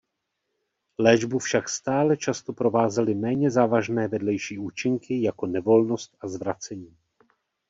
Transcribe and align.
Léčbu 0.99 1.39
však 1.39 1.69
stále 1.69 2.17
často 2.17 2.53
provázely 2.53 3.15
méně 3.15 3.51
závažné 3.51 4.07
vedlejší 4.07 4.57
účinky 4.57 5.21
jako 5.21 5.45
nevolnost 5.45 6.17
a 6.21 6.27
zvracení. 6.27 6.97